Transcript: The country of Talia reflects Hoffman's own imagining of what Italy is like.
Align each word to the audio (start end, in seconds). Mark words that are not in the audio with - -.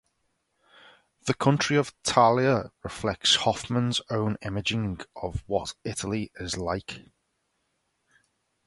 The 1.27 1.35
country 1.35 1.77
of 1.77 1.93
Talia 2.01 2.71
reflects 2.83 3.35
Hoffman's 3.35 4.01
own 4.09 4.35
imagining 4.41 4.99
of 5.15 5.43
what 5.45 5.75
Italy 5.83 6.31
is 6.39 6.57
like. 6.57 7.01